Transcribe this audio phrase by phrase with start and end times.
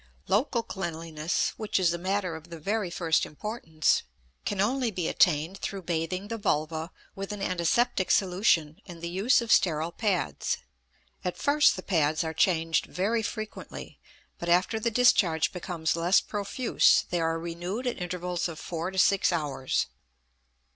[0.27, 4.01] Local cleanliness, which is a matter of the very first importance,
[4.45, 9.41] can only be attained through bathing the vulva with an antiseptic solution and the use
[9.43, 10.57] of sterile pads.
[11.23, 13.99] At first the pads are changed very frequently,
[14.39, 18.97] but after the discharge becomes less profuse they are renewed at intervals of four to
[18.97, 19.85] six hours.